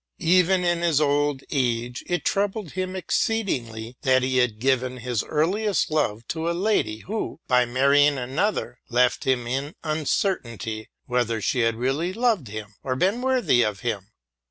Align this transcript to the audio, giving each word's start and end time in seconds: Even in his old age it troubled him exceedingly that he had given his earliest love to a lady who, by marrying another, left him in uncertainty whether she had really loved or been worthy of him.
Even 0.17 0.63
in 0.65 0.81
his 0.81 0.99
old 0.99 1.43
age 1.51 2.03
it 2.07 2.25
troubled 2.25 2.71
him 2.71 2.95
exceedingly 2.95 3.97
that 4.01 4.23
he 4.23 4.37
had 4.37 4.57
given 4.57 4.97
his 4.97 5.23
earliest 5.23 5.91
love 5.91 6.27
to 6.27 6.49
a 6.49 6.53
lady 6.57 7.01
who, 7.01 7.39
by 7.47 7.65
marrying 7.65 8.17
another, 8.17 8.79
left 8.89 9.25
him 9.25 9.45
in 9.45 9.75
uncertainty 9.83 10.89
whether 11.05 11.39
she 11.39 11.59
had 11.59 11.75
really 11.75 12.13
loved 12.13 12.51
or 12.81 12.95
been 12.95 13.21
worthy 13.21 13.61
of 13.61 13.81
him. 13.81 14.07